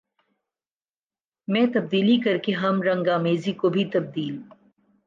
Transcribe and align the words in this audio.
میں 1.47 1.65
تبدیلی 1.73 2.17
کر 2.17 2.37
کے 2.37 2.53
ہم 2.53 2.81
رنگ 2.81 3.07
آمیزی 3.07 3.53
کو 3.53 3.69
بھی 3.69 3.85
تبدیل 3.85 4.41